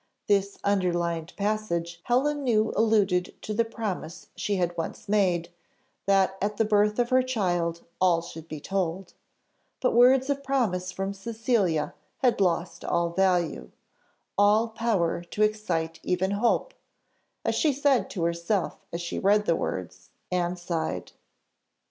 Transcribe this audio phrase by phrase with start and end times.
[0.27, 5.49] This underlined passage Helen knew alluded to the promise she had once made,
[6.07, 9.13] that at the birth of her child all should be told;
[9.79, 13.69] but words of promise from Cecilia had lost all value
[14.39, 16.73] all power to excite even hope,
[17.45, 21.11] as she said to herself as she read the words, and sighed.